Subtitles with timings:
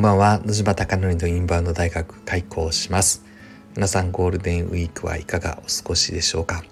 [0.00, 0.40] んばんは。
[0.46, 3.22] 野島貴則のインバウンド大学開校します。
[3.76, 6.64] 皆さんゴールデンウィークはいかがお過ごしでしょうか？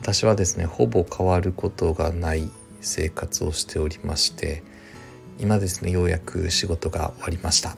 [0.00, 2.48] 私はですねほぼ変わることがない
[2.80, 4.62] 生活をしておりまして
[5.40, 7.76] 今ですねようやく仕事が終わりました。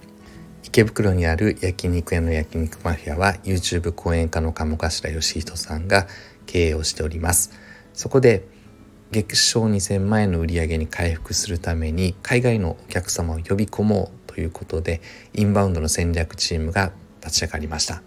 [0.62, 6.06] 池袋にある焼肉屋の焼肉マフィアは YouTube 講演家の鴨頭義人さんが
[6.44, 7.52] 経営をしております。
[7.94, 8.46] そこで
[9.10, 15.00] 月賞2000万円の売り上げに回復するために海外のお客様を呼び込もうということで
[15.32, 16.92] インバウンドの戦略チームが
[17.22, 18.02] 立ち上がりました。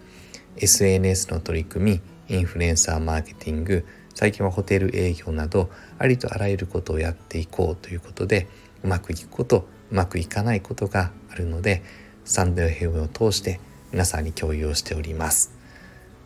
[0.58, 8.48] SNS の取り組みインフルエンサーマーケティング最近はホテル営業などありとあらゆることをやっていこうということで
[8.82, 11.82] うまくいくことうまくいかないことがあるので
[12.24, 13.60] スタンド FM を通して
[13.92, 15.56] 皆さんに共有をしております。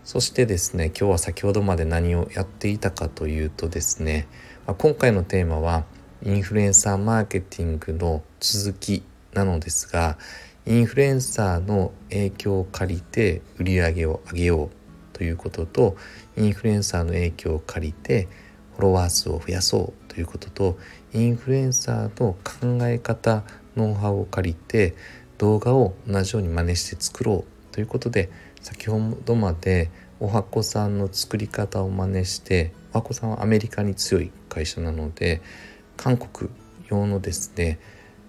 [0.04, 4.26] そしてですね今日は先ほどまで何をやっていたかというとですね
[4.66, 5.84] 今回のテーマは
[6.24, 10.18] インフルエンサーマーケティングの続きなのですが
[10.64, 15.96] インフルエンサーの影響を借りて売り上げを上げようということと
[16.36, 18.28] インフルエンサーの影響を借りて
[18.74, 20.78] フォロワー数を増やそうということと
[21.12, 23.44] インフルエンサーの考え方
[23.76, 24.94] ノウハウを借りて
[25.38, 28.30] 動画を同じように真似して作ろうということで
[28.60, 35.42] 先ほどまでおはこさんの作り方を真似しておはこさんはアメリカに強い会社なので
[35.96, 36.50] 韓国
[36.88, 37.80] 用のですね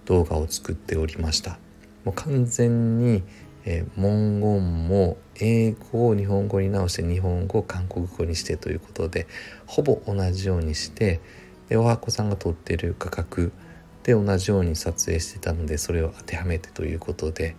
[0.06, 1.59] 動画を作っておりました。
[2.06, 3.23] もう完全に、
[3.66, 9.28] えー、文言も英語を日本語に直して日本語を韓国語にしてということで
[9.66, 11.22] ほぼ同じようにして
[11.70, 13.52] でおはこさんが撮ってる画角
[14.04, 17.56] で同じように撮影してたのでそれを当てはめてということで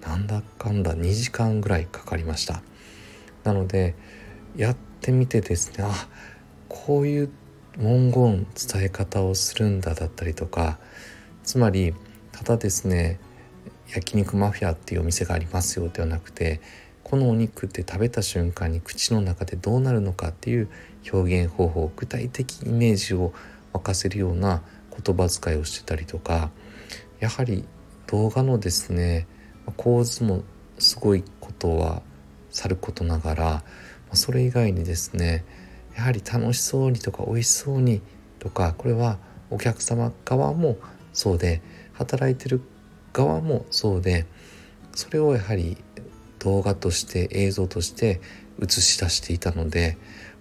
[0.00, 2.62] なんだかんだ2時間ぐらいかかりました。
[3.44, 3.94] なので
[4.56, 6.08] やってみてですねあ
[6.68, 7.30] こういう
[7.76, 10.78] 文言伝え方をするんだだったりとか
[11.46, 11.94] つまり
[12.32, 13.18] ただですね
[13.88, 16.60] 焼肉マフィアっていうお店がありますよではなくて
[17.04, 20.68] このお肉って食べた瞬間に口の中でどうなるのかっていう
[21.12, 23.32] 表現方法具体的イメージを
[23.72, 26.50] 沸かせるような言葉遣いをしてたりとか
[27.20, 27.64] やはり
[28.08, 29.28] 動画のですね
[29.76, 30.42] 構図も
[30.80, 32.02] すごいことは
[32.50, 33.64] さることながら
[34.14, 35.44] それ以外にですね
[35.96, 38.02] やはり楽しそうにとか美味しそうに
[38.40, 39.18] とかこれは
[39.50, 40.76] お客様側も
[41.16, 41.62] そうで
[41.94, 42.60] 働いてる
[43.14, 44.26] 側もそうで
[44.92, 45.78] それをやはり
[46.38, 48.20] 動画として映像として
[48.62, 49.96] 映し出していたので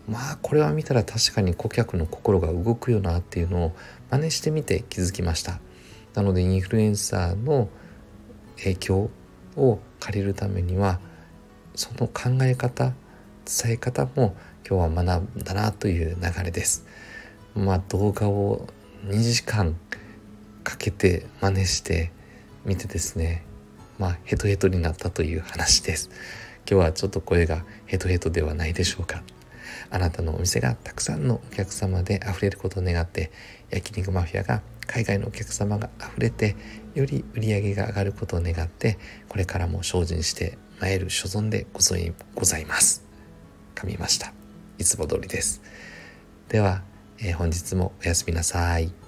[0.05, 3.75] まあこれは見たら確かに顧客の心が動くよなっていうのを
[4.11, 5.59] 真似してみて気づきました。
[6.13, 7.69] なのでインフルエンサーの
[8.57, 9.09] 影響
[9.55, 10.99] を借りるためには
[11.73, 12.93] その考え方
[13.45, 14.35] 伝え方も
[14.67, 16.85] 今日は学んだなという流れです。
[17.55, 18.67] まあ動画を
[19.07, 19.77] 2時間
[20.65, 22.11] かけて真似して
[22.65, 23.45] 見てですね
[23.99, 26.09] まあヘトヘトになったという話です。
[26.69, 29.23] 今日はちょっと声がヘトヘトではないでしょうか。
[29.91, 33.31] あなたのお店がたくさんのお客様で溢れることを願って
[33.69, 36.55] 焼肉マフィアが海外のお客様が溢れて
[36.95, 38.97] より売り上げが上がることを願って
[39.29, 43.05] これからも精進してまいる所存でございます。
[43.75, 44.33] 噛みました。
[44.77, 45.61] いつも通りです。
[46.49, 46.81] では、
[47.19, 49.04] えー、本日もおやすみなさい。